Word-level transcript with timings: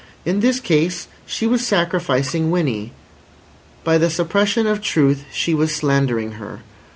In 0.25 0.39
this 0.39 0.59
case 0.59 1.07
she 1.27 1.45
was 1.45 1.61
sacrificing 1.63 2.49
Winnie. 2.49 2.91
By 3.83 3.99
the 3.99 4.09
suppression 4.09 4.65
of 4.65 4.81
truth 4.81 5.25
she 5.31 5.53
was 5.53 5.75
slandering 5.75 6.31
her. 6.41 6.61